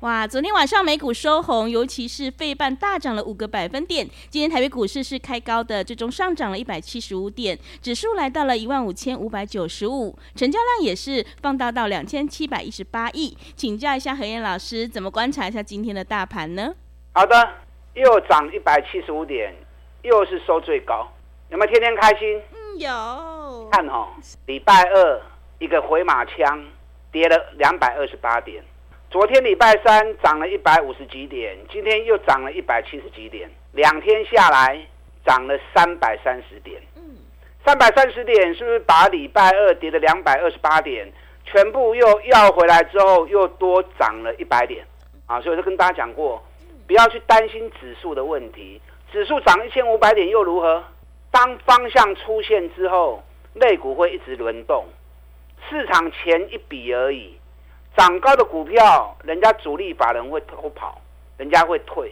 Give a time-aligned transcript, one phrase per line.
[0.00, 4.08] 哇，昨天晚上美股收红，尤其是费半大涨了五个百分点。
[4.30, 13.36] 今天台北股市是开高的，最终上涨了一百七十五点，指数来到了一万五千五百九十五，成交量也是放大到两千七百一十八亿。
[13.54, 16.72] 请教一下何燕老师，怎么观察一下今天的大盘呢？
[17.12, 17.36] 好的，
[17.92, 19.54] 又涨一百七十五点，
[20.00, 21.06] 又是收最高，
[21.50, 22.40] 有没有天天开心？
[22.54, 23.68] 嗯，有。
[23.70, 24.08] 看哦，
[24.46, 25.20] 礼拜二
[25.58, 26.64] 一个回马枪，
[27.12, 28.64] 跌了两百二十八点。
[29.10, 34.80] 昨天礼拜三涨了一百五十几点，今天又涨了一百七十几点，两天下来
[35.26, 36.80] 涨了三百三十点。
[36.94, 37.02] 嗯，
[37.66, 41.12] 三百三十点是不是把礼拜二跌的两百二十八点
[41.44, 44.86] 全部又要回来之后，又多涨了一百点？
[45.26, 46.40] 啊，所以我就跟大家讲过，
[46.86, 48.80] 不要去担心指数的问题，
[49.10, 50.84] 指数涨一千五百点又如何？
[51.32, 53.24] 当方向出现之后，
[53.54, 54.86] 类股会一直轮动，
[55.68, 57.39] 市场前一笔而已。
[58.00, 60.98] 涨高的股票，人家主力法人会偷跑，
[61.36, 62.10] 人家会退，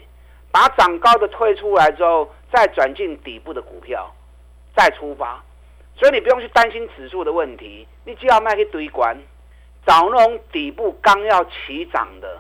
[0.53, 4.15] 把涨高的退出来之后，再转进底部的股票，
[4.77, 5.43] 再出发。
[5.97, 9.17] 所以你不用去担心指数的问题，你只要卖去堆关，
[9.87, 12.39] 找那种底部刚要起涨的，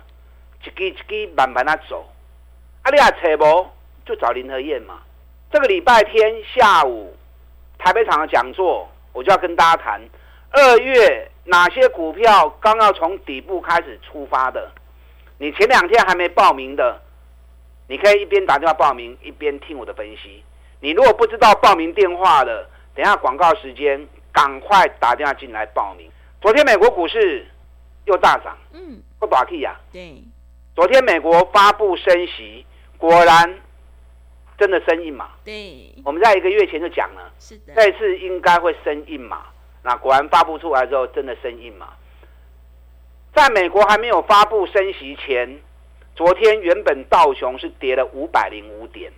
[0.62, 2.06] 一支一支慢慢的走。
[2.82, 3.66] 啊，你也找无，
[4.04, 5.00] 就找林和燕嘛。
[5.50, 7.16] 这个礼拜天下午
[7.78, 10.02] 台北场的讲座，我就要跟大家谈
[10.50, 11.30] 二月。
[11.50, 14.70] 哪些股票刚要从底部开始出发的？
[15.38, 17.00] 你前两天还没报名的，
[17.86, 20.44] 你可以一边打电话报名，一边听我的分析。
[20.80, 26.10] 你如果不知道报名电话的，等下广告时间，赶快打电话进来报名。
[26.42, 27.46] 昨天美国股市
[28.04, 29.74] 又大涨，嗯，不打气呀？
[29.90, 30.22] 对，
[30.76, 32.66] 昨天美国发布升息，
[32.98, 33.58] 果然
[34.58, 35.30] 真的升一码。
[35.46, 39.46] 对，我们在一个月前就讲了，是的，这次应该会升一码。
[39.82, 41.88] 那果然发布出来之后，真的生硬嘛。
[43.34, 45.60] 在美国还没有发布升息前，
[46.16, 49.12] 昨天原本道琼是跌了五百零五点，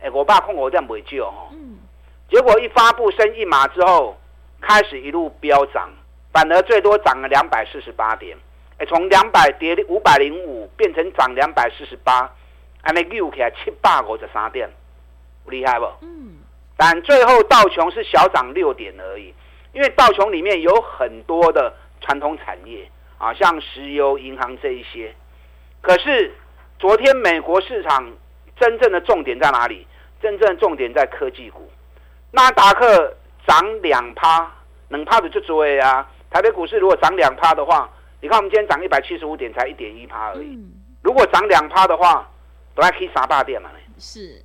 [0.00, 1.48] 哎，我爸控我这样不会救哦。
[2.30, 4.16] 结果一发布升一码之后，
[4.60, 5.90] 开始一路飙涨，
[6.32, 8.36] 反而最多涨了两百四十八点，
[8.78, 12.32] 哎，从两百跌五百零五变成涨两百四十八，
[12.82, 14.70] 还没溜起来七百五十三点，
[15.46, 15.86] 厉害不？
[16.00, 16.36] 嗯。
[16.78, 19.34] 但最后道琼是小涨六点而已。
[19.76, 21.70] 因为道琼里面有很多的
[22.00, 25.14] 传统产业啊，像石油、银行这一些。
[25.82, 26.32] 可是
[26.78, 28.10] 昨天美国市场
[28.58, 29.86] 真正的重点在哪里？
[30.22, 31.70] 真正的重点在科技股。
[32.30, 33.14] 纳达克
[33.46, 34.50] 涨两趴，
[34.88, 36.10] 能趴的就追啊。
[36.30, 37.86] 台北股市如果涨两趴的话，
[38.22, 40.58] 你看我们今天涨一百七十五点，才一点一趴而已。
[41.02, 42.26] 如果涨两趴的话，
[42.74, 43.68] 都还可以杀大店嘛。
[43.98, 44.42] 是。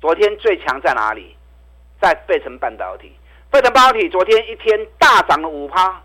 [0.00, 1.36] 昨天最强在哪里？
[2.00, 3.12] 在费城半导体。
[3.54, 6.02] 费城半导体昨天一天大涨了五趴，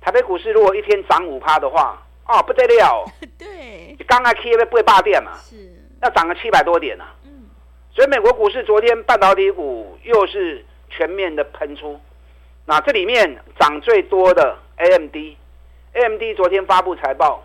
[0.00, 3.04] 台北股市如果一天涨五趴的话，哦不得了，
[3.38, 5.54] 对，刚刚 K 被霸电嘛，是，
[6.02, 7.44] 要涨了七百多点呢、啊，嗯，
[7.94, 12.00] 所以美国股市昨天半导体股又是全面的喷出，
[12.66, 17.40] 那这里面涨最多的 AMD，AMD 昨天发布财报，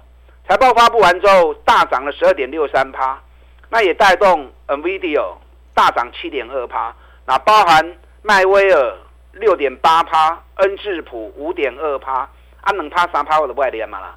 [0.50, 3.22] 财报发布完之后大涨了十二点六三趴，
[3.70, 5.36] 那也带动 NVIDIA
[5.76, 6.96] 大涨七点二趴，
[7.28, 8.98] 那包含迈威尔。
[9.36, 12.30] 六点八趴，恩智浦五点二趴，
[12.62, 14.16] 啊，能趴三趴我的外联嘛啦。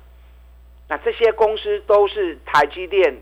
[0.88, 3.16] 那这些公司都是台积电、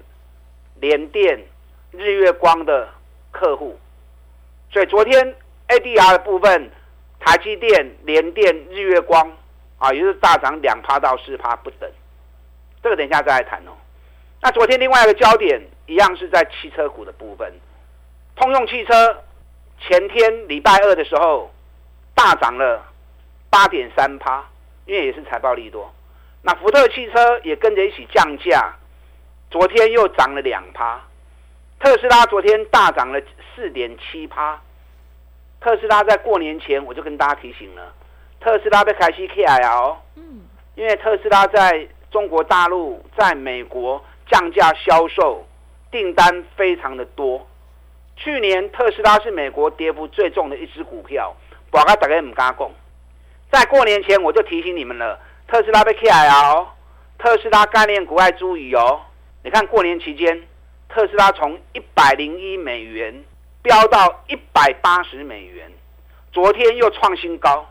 [0.81, 1.47] 联电、
[1.93, 2.89] 日月光的
[3.31, 3.79] 客户，
[4.73, 5.37] 所以昨天
[5.69, 6.69] ADR 的部分，
[7.21, 9.31] 台积电、联电、日月光
[9.79, 11.89] 啊，也是大涨两趴到四趴不等。
[12.83, 13.71] 这个等一下再来谈哦。
[14.43, 17.53] 那昨天另外一个焦点一样是在汽车股的部分，
[18.35, 19.23] 通用汽车
[19.87, 21.51] 前天礼拜二的时候。
[22.17, 22.81] 大涨了
[23.51, 24.45] 八点三趴，
[24.87, 25.93] 因为也是财报利多。
[26.43, 28.73] 那福特汽车也跟着一起降价，
[29.51, 31.01] 昨天又涨了两趴。
[31.81, 33.21] 特斯拉昨天大涨了
[33.55, 34.63] 四点七趴。
[35.61, 37.93] 特斯拉在过年前我就跟大家提醒了，
[38.41, 39.99] 特斯拉被开始起来哦。
[40.15, 40.43] 嗯，
[40.77, 45.45] 因为特斯拉在中国大陆、在美国降价销售
[45.91, 47.45] 订单非常的多，
[48.17, 51.35] 去年特斯拉是美国跌幅最重的一只股票，
[51.71, 52.71] 我刚大概唔敢讲。
[53.51, 56.67] 在过年前我就提醒你们了，特斯拉被起来哦，
[57.19, 59.01] 特斯拉概念股爱注意哦。
[59.43, 60.43] 你看过年期间，
[60.89, 63.25] 特斯拉从一百零一美元
[63.63, 65.71] 飙到一百八十美元，
[66.33, 67.67] 昨天又创新高，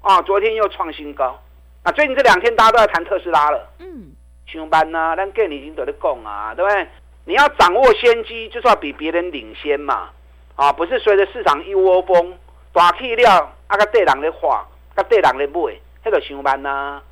[0.00, 1.40] 啊，昨天又创新高。
[1.84, 4.12] 那最近这两天大家都在谈特斯拉了，嗯，
[4.46, 6.86] 上班呐、啊，咱过年已经都在讲啊，对不对？
[7.28, 10.10] 你要掌握先机，就是要比别人领先嘛，
[10.54, 12.38] 啊，不是随着市场一窝蜂，
[12.72, 14.64] 大气料啊个对人的话，
[14.94, 15.74] 个对人的买，
[16.04, 17.02] 那个上班呐，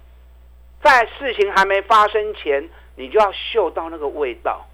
[0.80, 4.64] 在事情还没发生前，你就要嗅到那个味道，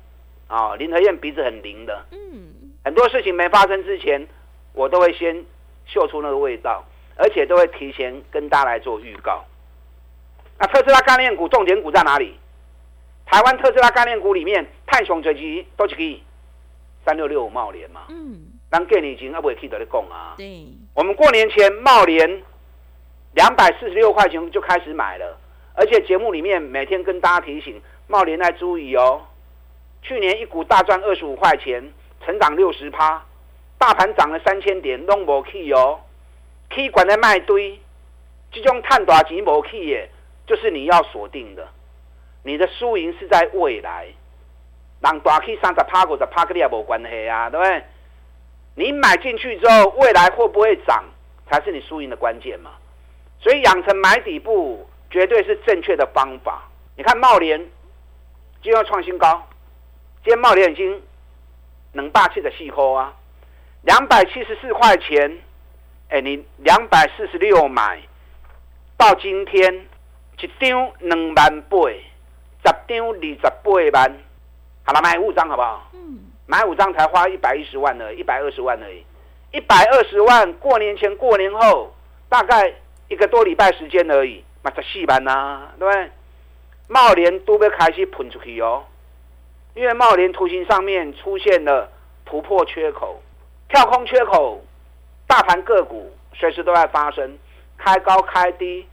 [0.46, 4.28] 啊，林和燕鼻子很灵的，嗯，很多事情没发生之前，
[4.74, 5.42] 我都会先
[5.86, 6.84] 嗅出那个味道，
[7.16, 9.42] 而且都会提前跟大家来做预告。
[10.58, 12.38] 那特斯拉概念股重点股在哪里？
[13.24, 14.66] 台湾特斯拉概念股里面，
[15.00, 16.22] 太雄最基都是可以
[17.06, 18.02] 三六六五贸联嘛。
[18.10, 18.38] 嗯。
[18.70, 20.34] 咱给你已经阿伟记得的讲啊。
[20.36, 20.66] 对。
[20.94, 22.42] 我们过年前茂联
[23.32, 25.38] 两百四十六块钱就开始买了，
[25.74, 29.22] 而且节目里面每天跟大家提醒茂联来注意哦。
[30.02, 31.82] 去年一股大赚二十五块钱，
[32.22, 33.24] 成长六十趴，
[33.78, 35.98] 大盘涨了三千点，拢无去哦。
[36.68, 37.80] K 管在卖堆，
[38.52, 40.10] 这种探大钱无去耶，
[40.46, 41.66] 就是你要锁定的。
[42.42, 44.08] 你的输赢是在未来，
[45.00, 47.82] 让大 K 三十趴过，十趴跟你也没关系啊，对不对？
[48.74, 51.04] 你买进去之后，未来会不会涨，
[51.50, 52.72] 才是你输赢的关键嘛。
[53.40, 56.68] 所以养成买底部绝对是正确的方法。
[56.96, 57.58] 你看茂联
[58.62, 59.48] 今天要创新高，
[60.22, 61.02] 今天贸联已经
[61.92, 63.14] 能霸气的细扣啊，
[63.82, 65.38] 两百七十四块钱，
[66.10, 68.00] 哎，你两百四十六买，
[68.98, 69.86] 到今天
[70.38, 71.78] 一张两万八。
[72.62, 74.16] 十张二十八万，
[74.90, 75.88] 好了，买五张好不好？
[75.92, 79.04] 嗯，买五张才花一百一十万而已，一百二十万而已，
[79.52, 81.94] 一百二十万，过年前过年后
[82.28, 82.74] 大概
[83.06, 86.10] 一个多礼拜时间而已，买十四万呐，对不对？
[86.88, 88.82] 茂联都被开始喷出去哦，
[89.74, 91.88] 因为茂联图形上面出现了
[92.24, 93.22] 突破缺口、
[93.68, 94.60] 跳空缺口，
[95.28, 97.38] 大盘个股随时都在发生，
[97.78, 98.88] 开高开低，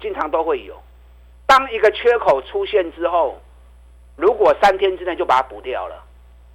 [0.00, 0.74] 经常都会有。
[1.46, 3.36] 当一个缺口出现之后，如
[4.60, 6.02] 三天之内就把它补掉了，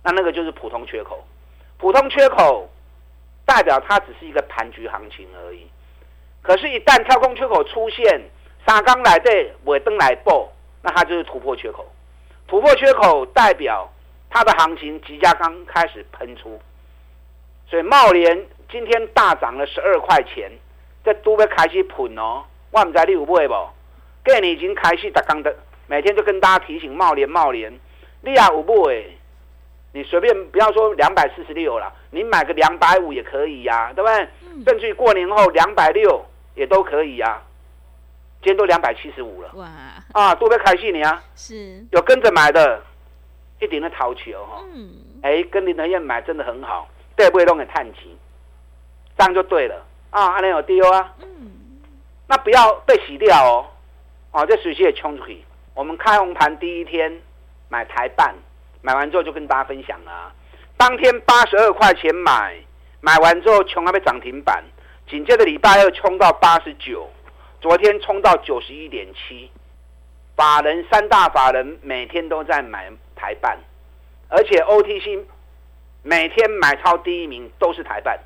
[0.04, 1.26] 那那个就是普通缺口。
[1.78, 2.70] 普通缺口
[3.46, 5.68] 代表它只是一个盘局行情而已。
[6.42, 8.22] 可是，一旦跳空缺口出现，
[8.66, 10.50] 三刚来对尾灯来报，
[10.82, 11.86] 那它就是突破缺口。
[12.48, 13.92] 突破缺口代表
[14.30, 16.62] 它的行情即将刚开始喷出。
[17.68, 20.52] 所以，茂联今天大涨了十二块钱，
[21.04, 22.44] 这都要开始喷哦。
[22.72, 23.70] 我唔知你有买不？
[24.24, 25.56] 给你已经开始打刚的，
[25.88, 27.72] 每天就跟大家提醒茂联茂联，
[28.26, 29.18] 利亚五步诶，
[29.94, 34.28] 你随便不要说两百四十六了，你买个两百五也可以呀、啊，对不对？
[34.52, 36.26] 嗯、甚至于过年后两百六
[36.56, 37.44] 也都可以呀、啊。
[38.42, 39.68] 今天都两百七十五了，哇！
[40.12, 41.24] 啊，多别开心你啊！
[41.36, 42.80] 是，有跟着买的，
[43.60, 44.64] 一点的淘气哦。
[44.72, 44.92] 嗯。
[45.24, 48.16] 哎，跟林德燕买真的很好，对不会弄个叹气，
[49.18, 50.34] 这样就对了啊！
[50.34, 51.14] 阿联有丢啊。
[51.24, 51.52] 嗯。
[52.28, 53.66] 那不要被洗掉哦。
[54.32, 55.44] 哦，这水气也冲出去。
[55.74, 57.20] 我们开红盘第一天
[57.76, 58.34] 买台半，
[58.82, 60.34] 买完之后就跟大家分享了、啊。
[60.78, 62.56] 当天八十二块钱买，
[63.02, 64.64] 买完之后穷还被涨停板，
[65.10, 67.10] 紧接着礼拜二冲到八十九，
[67.60, 69.52] 昨天冲到九十一点七。
[70.38, 73.58] 法人三大法人每天都在买台半，
[74.30, 75.26] 而且 OTC
[76.02, 78.18] 每天买超第一名都是台半。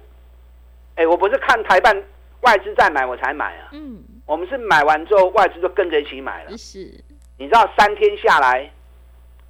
[0.93, 2.03] 哎，我不是看台半
[2.41, 3.69] 外资在买我才买啊。
[3.71, 4.03] 嗯。
[4.27, 6.55] 我们是买完之后，外资就跟着一起买了。
[6.55, 7.03] 是，
[7.39, 8.71] 你知道三天下来，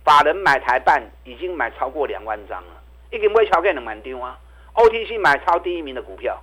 [0.09, 4.39] 法人买台办已经买超过两万张了，一个买超给两万张啊
[4.73, 6.41] ！OTC 买超第一名的股票，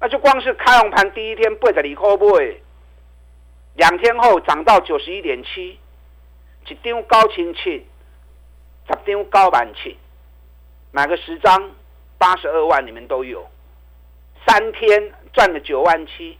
[0.00, 2.56] 那就光是开红盘第一天八十二块买，
[3.74, 5.78] 两天后涨到九十一点七，
[6.68, 7.86] 一张高清七，
[8.86, 9.98] 十张高板七，
[10.90, 11.70] 买个十张
[12.16, 13.46] 八十二万，你们都有，
[14.46, 16.38] 三天赚了九万七。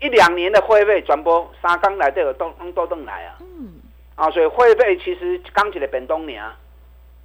[0.00, 3.36] 一两年的会费转播，三刚来都有都都登来啊！
[4.16, 6.56] 嗯，啊，所以会费其实刚起来本东年啊，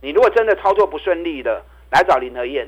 [0.02, 2.68] 你如果真的操作不顺利的，来找林和燕，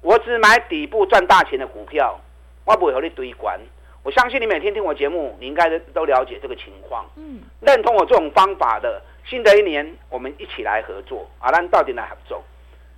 [0.00, 2.20] 我只买底部赚大钱的股票，
[2.64, 3.58] 我不会和你堆关。
[4.02, 7.04] 我相信你每天听我节目，你应该都了解这个情况。
[7.16, 11.50] 嗯，认同我这种方法的，新的一年我们一起来合作啊！
[11.52, 12.42] 咱到底来合作？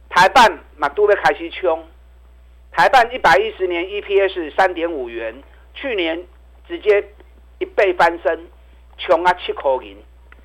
[0.09, 1.85] 台办马都被开始冲，
[2.73, 5.43] 台办一百一十年 EPS 三点五元，
[5.75, 6.25] 去年。
[6.66, 7.04] 直接
[7.59, 8.47] 一倍翻身，
[8.97, 9.99] 穷啊七口银，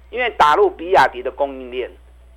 [0.09, 1.89] 因为打入比亚迪的供应链。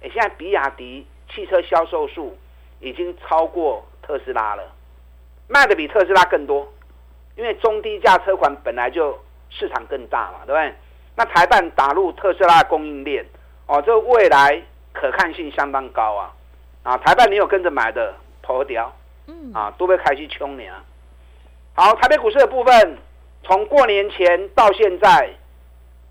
[0.03, 2.37] 哎，现在比亚迪汽车销售数
[2.81, 4.63] 已经超过特斯拉了，
[5.49, 6.73] 卖的比特斯拉更多，
[7.37, 10.75] 因为中低价车款本来就市场更大嘛，对不对？
[11.15, 13.25] 那台办打入特斯拉的供应链，
[13.67, 14.63] 哦，这未来
[14.93, 16.35] 可看性相当高啊！
[16.83, 18.91] 啊，台办你有跟着买的，头条，
[19.27, 20.83] 嗯，啊，都被开始冲你啊！
[21.75, 22.99] 好，台北股市的部分，
[23.45, 25.31] 从过年前到现在，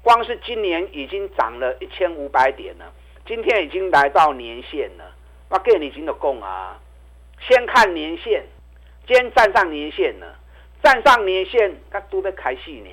[0.04, 2.92] 光是今年已经涨了一千五百点了，
[3.26, 5.16] 今天已经来到年线了。
[5.50, 6.80] 我给你经的供啊，
[7.40, 8.44] 先看年线，
[9.06, 10.36] 今天站上年线了，
[10.82, 12.90] 站上年线，它都在开戏呢。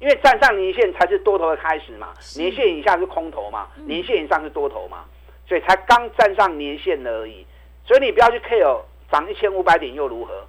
[0.00, 5.04] 因为站上年线才是多头的开始嘛，年线以下是空头嘛，年线以上是多头嘛，
[5.46, 7.44] 所以才刚站上年线而已。
[7.84, 8.80] 所以你不要去 care
[9.10, 10.46] 涨一千五百点又如何？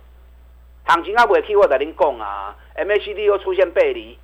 [0.83, 4.19] 行情啊，不会去我在您讲啊，MACD 又出现背离，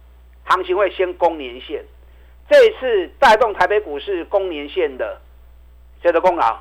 [0.45, 1.83] 行情会先攻年线。
[2.49, 5.19] 这一次带动台北股市攻年线的，
[6.01, 6.59] 谁的功劳？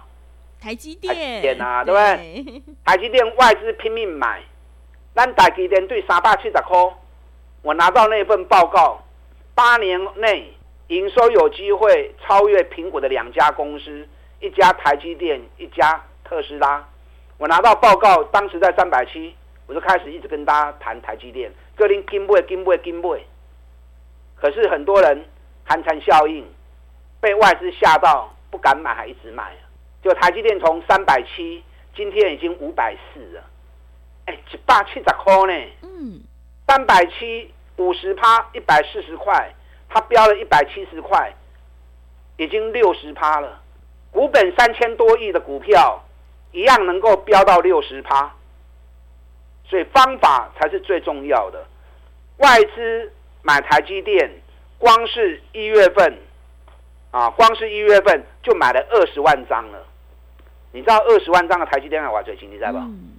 [0.60, 2.62] 台积电，台积电啊，对不对？
[2.84, 4.42] 台积电外资拼命买，
[5.14, 6.94] 咱台积电对三百七十块。
[7.60, 9.02] 我拿到那份报告，
[9.54, 10.52] 八年内
[10.86, 14.08] 营收有机会超越苹果的两家公司，
[14.40, 16.86] 一家台积电，一家特斯拉。
[17.36, 19.34] 我拿到报告，当时在三百七，
[19.66, 23.22] 我就开始一直跟大家谈台积电，各林金不会金不会金不会。
[24.36, 25.24] 可是很多人
[25.64, 26.46] 寒蝉效应，
[27.20, 29.52] 被外资吓到不敢买，还一直买。
[30.02, 31.62] 就台积电从三百七，
[31.96, 33.42] 今天已经五百四了，
[34.26, 35.72] 哎，一百七十块呢。
[35.82, 36.22] 嗯。
[36.66, 39.54] 三百七五十趴一百四十块，
[39.88, 41.32] 它飙了一百七十块，
[42.36, 43.60] 已经六十趴了。
[44.10, 46.02] 股本三千多亿的股票，
[46.52, 48.32] 一样能够飙到六十趴。
[49.66, 51.66] 所以方法才是最重要的。
[52.38, 53.12] 外资
[53.46, 54.30] 买台积电，
[54.78, 56.18] 光是一月份，
[57.10, 59.86] 啊，光是一月份就买了二十万张了。
[60.72, 62.80] 你知道二十万张的台积电还玩最轻，你知道吧？
[62.82, 63.10] 嗯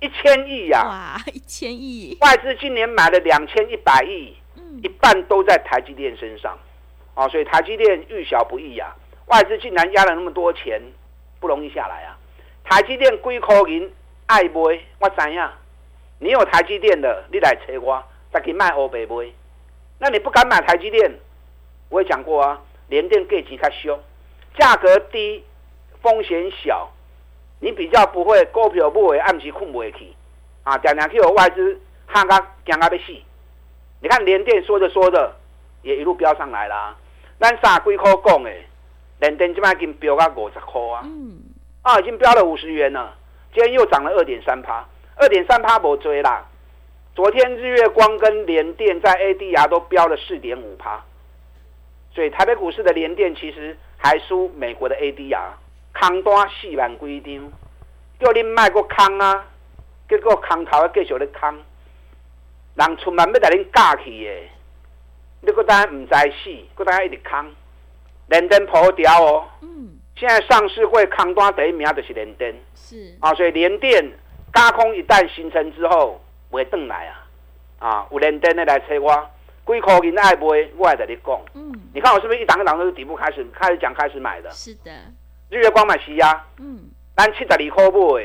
[0.00, 0.82] 一千亿呀！
[0.84, 2.18] 哇，一千亿！
[2.20, 4.36] 外资今年买了两千一百亿，
[4.82, 6.58] 一半都在台积电身上，
[7.14, 8.92] 啊，所以台积电遇小不易呀。
[9.26, 10.82] 外资竟然压了那么多钱，
[11.38, 12.18] 不容易下来啊！
[12.64, 13.88] 台积电几块银
[14.26, 14.52] 爱买，
[14.98, 15.52] 我知样？
[16.18, 19.32] 你有台积电的，你来找我，再给卖欧白买。
[19.98, 21.12] 那你不敢买台积电，
[21.88, 24.00] 我也讲过啊，联电价钱较凶，
[24.58, 25.44] 价格低，
[26.00, 26.90] 风险小。
[27.60, 30.12] 你比较不会股票不会暗时困不回去
[30.64, 32.36] 啊，常常去有外资喊个
[32.66, 33.12] 惊个要死。
[34.00, 35.36] 你看联电说着说着
[35.82, 36.96] 也一路飙上来了，
[37.38, 38.50] 咱三几块讲的，
[39.20, 41.40] 联电今麦已经飙到五十块啊，嗯，
[41.82, 43.14] 啊已经飙了五十元了，
[43.54, 44.84] 今天又涨了二点三趴，
[45.14, 46.44] 二点三趴不追啦。
[47.14, 51.04] 昨天日月光跟联电在 ADR 都飙了四点五趴，
[52.14, 55.50] 所以台北股市的联电其实还输美国的 ADR。
[55.94, 57.52] 空单四万几张，
[58.18, 59.46] 叫你卖个空啊！
[60.08, 61.54] 结果空头继续咧空，
[62.76, 64.30] 人出门要带恁嫁去的，
[65.42, 67.44] 你个单唔知死，个单一直空，
[68.28, 69.44] 连登破掉哦。
[69.60, 69.98] 嗯。
[70.16, 72.54] 现在上市会空单第一名就是连登。
[72.74, 73.14] 是。
[73.20, 74.02] 啊，所以联电
[74.54, 76.18] 轧空一旦形成之后，
[76.52, 77.26] 会转来啊！
[77.78, 79.30] 啊，有连登的来找我，
[79.66, 80.40] 几块银爱买，
[80.76, 81.40] 我也在你讲。
[81.54, 81.72] 嗯。
[81.94, 84.50] 你看我是不是一档一档都是底部开始开始讲开始买的？
[84.50, 84.90] 是的。
[85.50, 88.24] 日月光买是啊，嗯，咱七十二块买，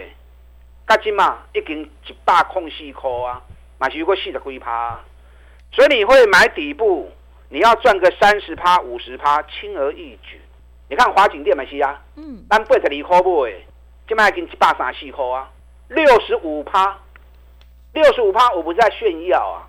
[0.88, 3.42] 加今嘛已经一百空四块啊，
[3.78, 5.00] 嘛是有个四十几趴，
[5.74, 7.12] 所以你会买底部，
[7.50, 10.40] 你要赚个三十趴、五十趴，轻而易举。
[10.90, 13.54] 你看华景店买是啊，嗯，咱八十二块买，
[14.08, 15.50] 今嘛已经一百三十四块啊，
[15.90, 16.98] 六十五趴，
[17.94, 19.68] 六十五趴，我不是在炫耀啊，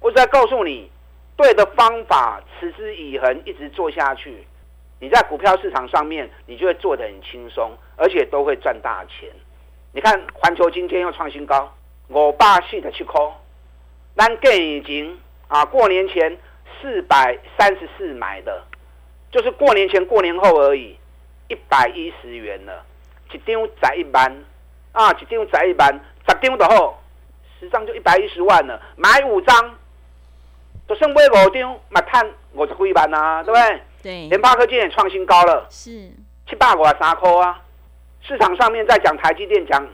[0.00, 0.90] 我是在告诉你，
[1.36, 4.46] 对的方法，持之以恒，一直做下去。
[5.00, 9.30] 你在股票市场上面，你就会做得很轻松，而且都会赚大钱。
[9.92, 11.72] 你看环球今天又创新高，
[12.08, 13.20] 五百四十七块，
[14.16, 16.36] 咱更已经啊，过年前
[16.80, 18.64] 四百三十四买的，
[19.30, 20.98] 就是过年前过年后而已，
[21.46, 22.84] 一百一十元了，
[23.32, 24.44] 一张才一万
[24.90, 25.88] 啊，一张才一万，
[26.28, 26.97] 十张的后，
[27.58, 29.74] 十张就一百一十万了，买五张，
[30.88, 33.82] 就剩买五张，嘛赚五十几万啊，对不对？
[34.02, 35.90] 对，联发科今天也创新高了，是
[36.48, 37.60] 七百五啊三块啊！
[38.22, 39.86] 市场上面在讲台积电、讲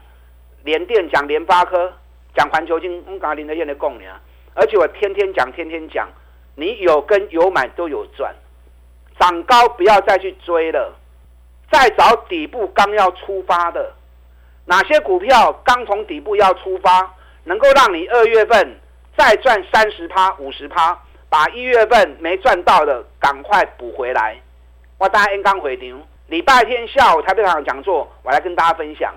[0.63, 1.93] 联电、讲联发科、
[2.35, 4.21] 讲环球金，我刚林德燕的供你啊！
[4.55, 6.09] 而且我天天讲，天天讲，
[6.55, 8.35] 你有跟有买都有赚，
[9.19, 10.95] 涨高不要再去追了，
[11.73, 13.93] 再找底部刚要出发的，
[14.67, 18.81] 哪些股票刚从底部要出发，能够让你二月份
[19.17, 20.99] 再赚三十趴、五十趴。
[21.27, 24.37] 把一月份没赚到的赶快补回来。
[24.99, 29.13] 我大家刚回牛，礼拜天下午台北场讲座，我来跟大家分享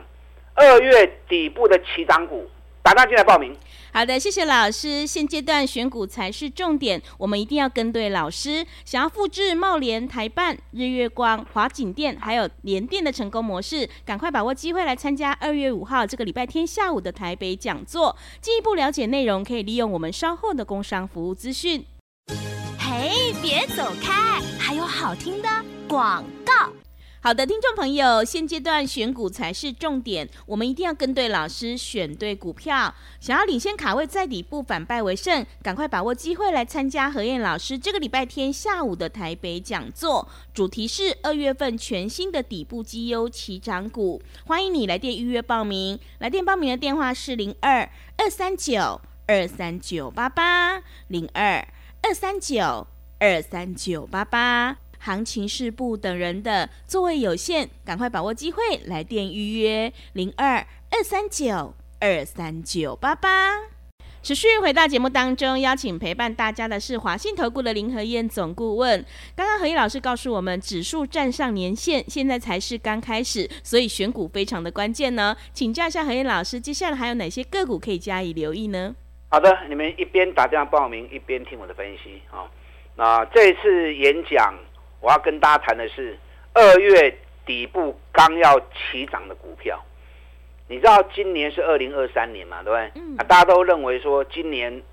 [0.55, 2.50] 二月底部的起涨股，
[2.81, 3.55] 打电话进来报名。
[3.94, 5.08] 好的，谢谢老师。
[5.08, 8.65] 现阶段选股才是重点，我们一定要跟对老师。
[8.86, 18.15] 想要复制茂联、台办、日月光、华景店还有联电的成功模式，赶快把握机会来参加二月五号这个礼拜天下午的台北讲座。
[18.39, 21.84] 进一步了解内容，可以利用我们稍后的工商服务资讯。
[22.77, 25.50] 嘿，别走开，还有好听的
[25.88, 26.72] 广告。
[27.27, 32.96] 好的，听众朋友，现阶段选股才是重点，我们一定要跟对老师，选对股票。
[33.19, 46.00] 想要领先卡位，在底部反败为胜，赶快把握机会来参加何燕老师这个礼拜天下午的台北讲座，主题是二月份全新的底部绩优起涨股，欢迎你来电预约报名。
[46.19, 51.67] 来电报名的电话是零二二三九二三九八八零二
[52.01, 52.88] 二三九
[53.19, 54.77] 二三九八八。
[55.00, 60.58] 行情是不等人的，座位有限，赶快把握机会，来电预约零二
[60.92, 63.58] 二三九二三九八八。
[64.24, 69.06] 持续回到节目当中，邀请陪伴大家的是华信投顾的林和燕总顾问。
[69.36, 75.34] 刚刚和彦老师告诉我们，指数站上年线，现在才是刚开始，所以选股非常的关键呢。
[75.54, 78.94] 请教一下何燕老师，接下来还有哪些个股可以加以留意呢？
[79.30, 82.44] 好的，你们一边打电话报名，一边听我的分析啊。
[82.98, 84.54] 那这次演讲。
[85.00, 86.18] 我要跟大家谈的是
[86.54, 89.84] 二月底部刚要起涨的股票。
[90.68, 93.01] 你知道今年是二零二三年嘛，对不对？
[93.01, 93.16] 嗯。
[93.18, 94.84] 啊，大家都认为说今年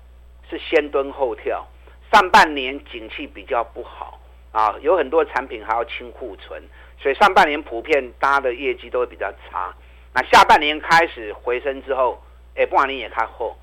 [0.49, 1.67] 是先蹲后跳，
[2.13, 4.19] 上半年景气比较不好
[4.51, 6.63] 啊，有很多产品还要清库存，
[6.97, 9.75] 所以上半年普遍大家的业绩都会比较差。
[10.13, 12.23] 那下半年开始回升之后，
[12.55, 13.57] 哎，不管你也看后。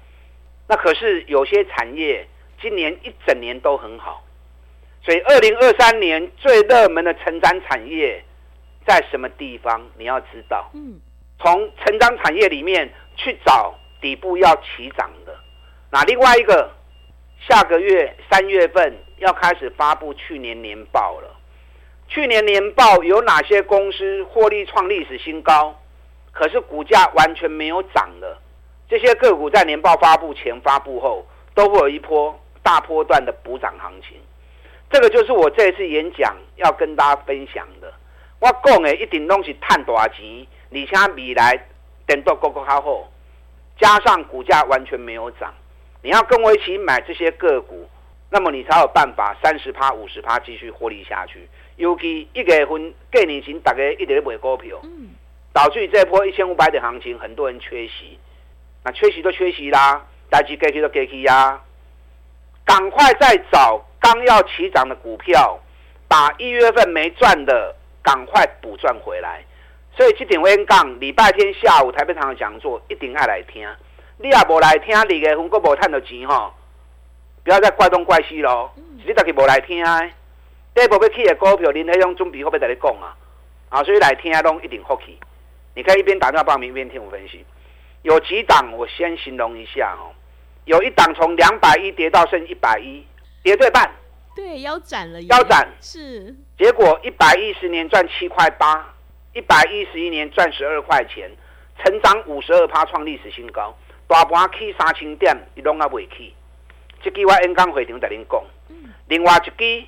[0.69, 2.27] 那可是有些产业
[2.61, 4.23] 今年一整年都很好。
[5.05, 8.23] 所以，二零二三年最热门的成长产业
[8.87, 9.83] 在什么地方？
[9.99, 11.01] 你要知道，嗯，
[11.41, 15.35] 从成长产业里面去找底部要起涨的。
[15.91, 16.71] 那另外一个，
[17.41, 21.37] 下个月三月份要开始发布去年年报了。
[22.07, 25.77] 去年年报有哪些公司获利创历史新高？
[26.31, 28.39] 可是股价完全没有涨的，
[28.89, 34.17] 这些个股在年报发布前、发布后都会有一波大波段的补涨行情。
[34.93, 37.91] 这个就是我这次演讲要跟大家分享的。
[38.41, 41.59] 我讲的一定东西赚大钱，而且未来
[42.07, 43.09] 等到够够好，
[43.81, 45.55] 加上股价完全没有涨，
[46.03, 47.89] 你要跟我一起买这些个股，
[48.29, 51.49] 那么你才有办法三十趴、五十趴继续获利下去。
[51.77, 54.79] 尤其一月份过年前，大家一直在买股票，
[55.55, 58.19] 导致这波一千五百点行情，很多人缺席。
[58.85, 61.63] 那缺席都缺席啦，大机过去都该去呀，
[62.67, 63.83] 赶快再找。
[64.03, 65.59] 刚要起涨的股票，
[66.09, 69.43] 把一月份没赚的赶快补赚回来。
[69.97, 73.67] 所以这点我跟你讲，礼拜天下午台北场的讲座一定爱来听。
[74.19, 76.53] 你也无来听，二月份阁无赚到钱哈，
[77.45, 78.71] 不要再怪东怪西喽。
[78.77, 79.85] 你自己无来听，
[80.75, 83.17] 第一步要起的股票，林黑勇准备好要跟你讲啊。
[83.69, 85.17] 啊，所以来听拢一定好去。
[85.75, 87.45] 你可以一边打电话报名，一边听我分析。
[88.03, 90.13] 有几档，我先形容一下哦。
[90.65, 93.07] 有一档从两百一跌到剩一百一。
[93.43, 93.91] 跌对半，
[94.37, 98.95] 对，腰斩了，腰斩是，结果一百一十年赚七块八，
[99.33, 101.29] 一百一十一年赚十二块钱，
[101.83, 103.77] 成长五十二趴，创历史新高。
[104.07, 106.35] 大盘起三千点，伊拢啊未起。
[107.03, 108.45] 这句话演讲会场在恁讲。
[109.09, 109.87] 另外一支，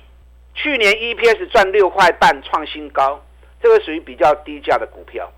[0.53, 3.23] 去年 EPS 赚六块半，创新高，
[3.61, 5.31] 这个属于比较低价的股票，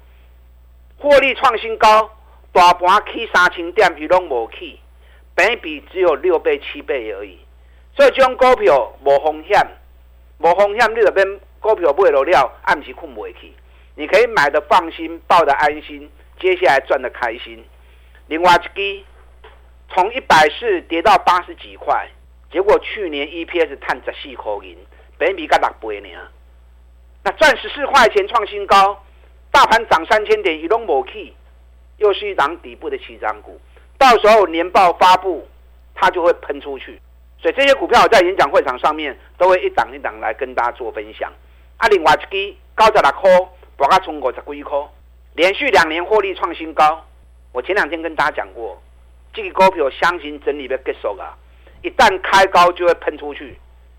[0.98, 2.10] 获利创新高，
[2.52, 4.80] 大盘起三千点，伊拢无起，
[5.36, 7.38] 本比只有六倍七倍而已。
[7.98, 9.60] 所以这种股票无风险，
[10.38, 11.26] 无风险，你这边
[11.60, 13.52] 股票买落了，暗时困袂去。
[13.96, 16.08] 你可以买的放心，抱的安心，
[16.40, 17.66] 接下来赚的开心。
[18.28, 19.04] 另外一支，
[19.90, 22.08] 从一百四跌到八十几块，
[22.52, 24.78] 结果去年 EPS 赚十四块银，
[25.18, 26.10] 本比才六倍呢。
[27.24, 29.04] 那赚十四块钱创新高，
[29.50, 31.34] 大盘涨三千点，伊拢无去，
[31.98, 33.60] 又是一档底部的起涨股。
[33.98, 35.48] 到时候年报发布，
[35.96, 37.02] 它就会喷出去。
[37.52, 41.32] 这些股票在演讲会场上面都会一档一档来跟大家做分享。
[41.78, 43.30] 啊，另外一支高十六块，
[43.76, 44.78] 博卡冲五十几块，
[45.34, 47.06] 连续两年获利创新高。
[47.52, 48.82] 我前两天跟大家讲过，
[49.34, 51.38] 这个股票箱型整理要结束啊，
[51.84, 53.58] 一旦开高就会喷出去，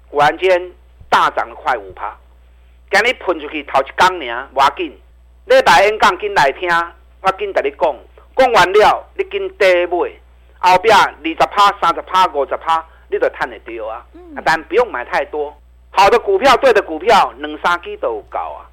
[0.08, 0.72] 忽然间
[1.08, 2.16] 大涨了快五趴。
[2.90, 4.98] 今日喷出去头一缸呢，我紧，
[5.46, 6.68] 你来演讲紧来听，
[7.20, 7.96] 我紧跟你讲，
[8.36, 10.10] 讲完了你紧低买，
[10.58, 12.84] 后边二十趴、三十趴、五十趴。
[13.08, 14.04] 你都探得丢啊，
[14.44, 15.56] 但不用买太多。
[15.90, 18.68] 好的股票，对的股票，两三支都有够啊。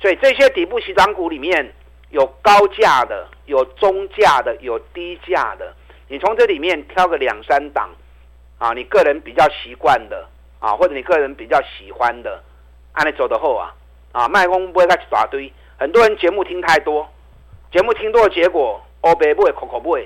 [0.00, 1.72] 所以这些底部起涨股里面
[2.10, 5.74] 有高价的，有中价的，有低价的。
[6.08, 7.90] 你从这里面挑个两三档
[8.58, 10.26] 啊，你个人比较习惯的
[10.58, 12.42] 啊，或者你个人比较喜欢的，
[12.92, 13.74] 按你走的后啊
[14.12, 15.52] 啊，卖空不会再一大堆。
[15.78, 17.08] 很多人节目听太多，
[17.72, 20.02] 节目听多的结果，欧白买，苦苦买，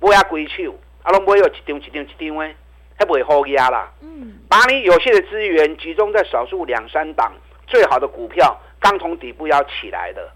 [0.00, 2.54] 买啊归手，啊拢买有一张一张一张诶，
[2.98, 3.90] 还不会好压啦。
[4.00, 7.32] 嗯，把你有限的资源集中在少数两三档
[7.66, 10.30] 最好的股票，刚从底部要起来的，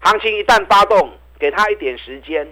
[0.00, 2.46] 行情一旦发动，给他一点时间，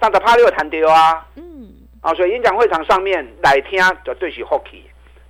[0.00, 1.26] 上的趴六弹丢啊。
[1.36, 4.84] 嗯，啊，所以演讲会场上面来听绝对是福气。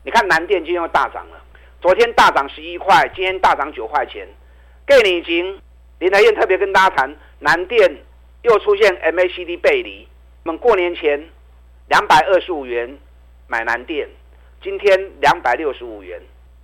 [0.05, 1.41] 你看南电今天又大涨了，
[1.81, 4.27] 昨天大涨十一块，今天大涨九块钱，
[4.87, 5.61] 给你已经。
[5.99, 7.99] 林台燕特别跟大家谈，南电
[8.43, 10.09] 又出现 MACD 背离。
[10.43, 11.29] 我们过年前
[11.87, 12.99] 两百二十五元
[13.53, 14.09] 买南电，
[14.63, 16.19] 今天两百六十五元，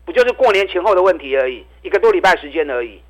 [0.06, 3.02] 不就是过年前后的问题而已，一个多礼拜时间而已。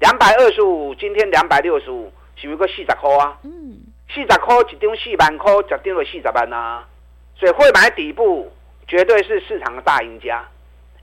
[0.00, 3.38] 两百二十五，今天两百六十五，是不是个四十块啊？
[3.44, 3.78] 嗯，
[4.12, 6.88] 四十块一张四万块，十张就四十万啊。
[7.36, 8.50] 所以会买底部
[8.88, 10.44] 绝对是市场的大赢家。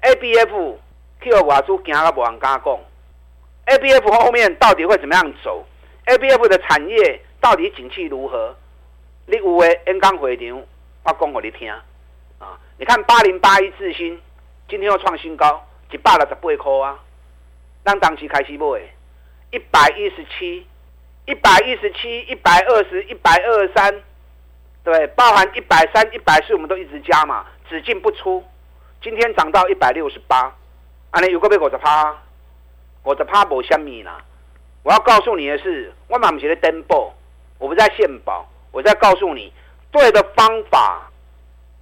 [0.01, 0.75] ABF
[1.21, 2.77] 去外资惊到无人敢讲。
[3.67, 5.65] A B F 后面到底会怎么样走
[6.05, 8.53] ？A B F 的产业到底景气如何？
[9.25, 10.61] 你有诶 N 刚回流，
[11.03, 11.83] 我讲给你听啊！
[12.79, 14.21] 你看八零八一智新
[14.69, 16.99] 今天又创新高，一百六十八块啊！
[17.83, 18.79] 让当期开始买，
[19.49, 20.63] 一百一十七、
[21.25, 24.03] 一百一十七、一百二十、一百二十三，
[24.83, 28.43] 对，包含一百三、一百四，我们都一直加嘛，只进不出。
[29.01, 30.53] 今天涨到一百六十八，
[31.09, 32.15] 啊，你有个被狗子趴。
[33.01, 34.23] 我的怕无虾米啦！
[34.83, 37.11] 我要告诉你的是，我嘛不是在登报，
[37.57, 39.51] 我不在献宝，我在告诉你，
[39.89, 41.09] 对的方法，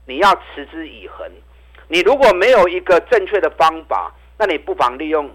[0.05, 1.29] 你要持之以恒。
[1.87, 5.29] 你如果没有一个正确的方法，那你不妨利用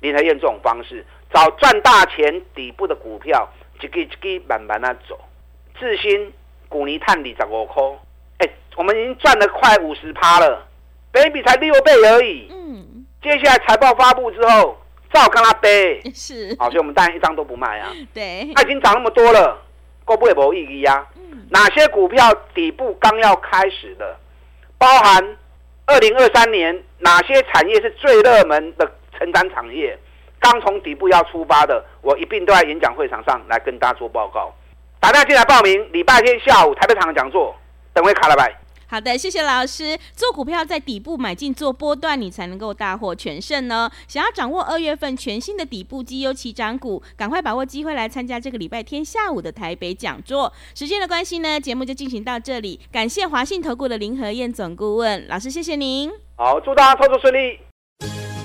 [0.00, 3.48] 林和彦这种方式，找赚大钱底部的股票，
[3.80, 5.18] 一个一个慢慢的走。
[5.78, 6.32] 智新
[6.68, 7.82] 股尼碳里十五块，
[8.38, 10.66] 哎，我们已经赚了快五十趴了
[11.12, 12.48] ，baby 才六倍而已。
[12.50, 14.76] 嗯，接下来财报发布之后。
[15.10, 17.90] 照跟他背 是好，所以我们当然一张都不卖啊。
[18.12, 19.58] 对，它已经涨那么多了，
[20.04, 21.06] 够不会没意义呀？
[21.50, 24.16] 哪些股票底部刚要开始的？
[24.76, 25.36] 包含
[25.86, 29.98] 二零二三年哪些产业是最热门的成长产业？
[30.40, 34.54] 刚从底部要出发的，我一并都在演讲会场上来跟大家做报告。
[35.00, 37.56] 打电话进来报名，礼拜天下午台北场的讲座，
[37.92, 38.54] 等会卡了拜。
[38.90, 39.98] 好的，谢谢老师。
[40.16, 43.90] 做股票在底部买进做波段，你才能够大获全胜呢。
[44.08, 50.50] 想要掌握二月份全新的底部绩优起涨股，赶快把握机会来参加这个礼拜天下午的台北讲座。
[50.74, 52.80] 时间的关系呢，节目就进行到这里。
[52.90, 56.10] 感谢华信投顾的林和彦总顾问老师，谢谢您。
[56.36, 57.58] 好，祝大家操作顺利。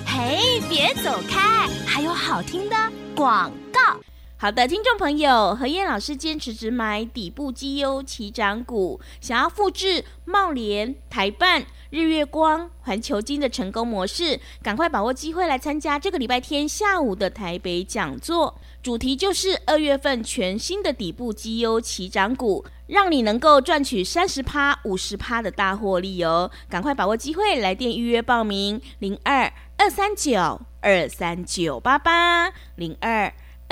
[0.06, 2.76] 嘿，别走开，还有好听的
[3.16, 3.98] 广告。
[4.44, 26.52] 好的，听众朋友，何燕老师坚持只买底部绩优起涨股，想要复制茂联、台半、日月光、环球金的成功模式，赶快把握机会来参加这个礼拜天下午的台北讲座，主题就是二月份全新的底部绩优起涨股，让你能够赚取三十趴、五十趴的大获利哦！
[26.68, 33.34] 赶快把握机会来电预约报名：零二二三九二三九八八零二。